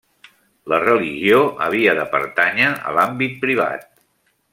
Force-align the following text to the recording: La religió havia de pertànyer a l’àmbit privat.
La 0.71 0.77
religió 0.83 1.37
havia 1.65 1.93
de 1.99 2.05
pertànyer 2.15 2.71
a 2.77 2.95
l’àmbit 2.97 3.37
privat. 3.45 3.87